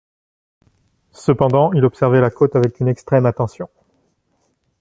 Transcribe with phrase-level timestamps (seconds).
[1.13, 3.69] Cependant, il observait la côte avec une extrême attention